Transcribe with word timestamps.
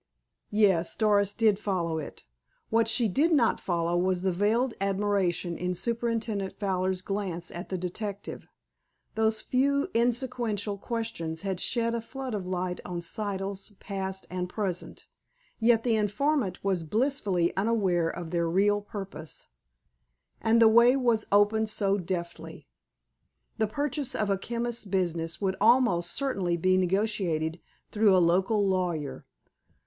Yes, 0.49 0.95
Doris 0.95 1.31
did 1.35 1.59
follow 1.59 1.99
it. 1.99 2.23
What 2.71 2.87
she 2.87 3.07
did 3.07 3.31
not 3.31 3.59
follow 3.59 3.95
was 3.95 4.23
the 4.23 4.31
veiled 4.31 4.73
admiration 4.81 5.55
in 5.55 5.75
Superintendent 5.75 6.57
Fowler's 6.57 7.03
glance 7.03 7.51
at 7.51 7.69
the 7.69 7.77
detective. 7.77 8.47
Those 9.13 9.41
few 9.41 9.89
inconsequential 9.93 10.79
questions 10.79 11.41
had 11.41 11.59
shed 11.59 11.93
a 11.93 12.01
flood 12.01 12.33
of 12.33 12.47
light 12.47 12.81
on 12.83 13.01
Siddle's 13.01 13.69
past 13.79 14.25
and 14.31 14.49
present, 14.49 15.05
yet 15.59 15.83
the 15.83 15.95
informant 15.95 16.63
was 16.63 16.83
blissfully 16.83 17.55
unaware 17.55 18.09
of 18.09 18.31
their 18.31 18.49
real 18.49 18.81
purport. 18.81 19.49
And 20.41 20.59
the 20.59 20.67
way 20.67 20.95
was 20.95 21.27
opened 21.31 21.69
so 21.69 21.99
deftly. 21.99 22.67
The 23.59 23.67
purchase 23.67 24.15
of 24.15 24.31
a 24.31 24.37
chemist's 24.39 24.83
business 24.85 25.39
would 25.41 25.55
almost 25.61 26.11
certainly 26.11 26.57
be 26.57 26.75
negotiated 26.75 27.61
through 27.91 28.17
a 28.17 28.17
local 28.17 28.67
lawyer. 28.67 29.27